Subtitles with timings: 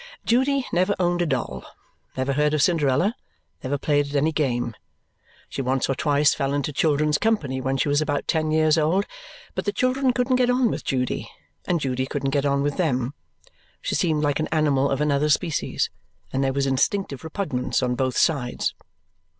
[0.25, 1.63] Judy never owned a doll,
[2.17, 3.13] never heard of Cinderella,
[3.63, 4.73] never played at any game.
[5.47, 9.05] She once or twice fell into children's company when she was about ten years old,
[9.53, 11.29] but the children couldn't get on with Judy,
[11.65, 13.13] and Judy couldn't get on with them.
[13.79, 15.91] She seemed like an animal of another species,
[16.33, 18.73] and there was instinctive repugnance on both sides.